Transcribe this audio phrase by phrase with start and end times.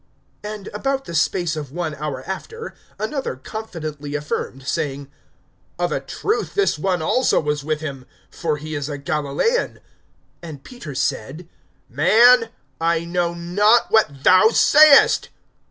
[0.43, 5.11] (59)And about the space of one hour after, another confidently affirmed, saying:
[5.77, 9.79] Of a truth this one also was with him; for he is a Galilaean.
[10.41, 11.47] (60)And Peter said:
[11.87, 12.49] Man,
[12.81, 15.29] I know not what thou sayest.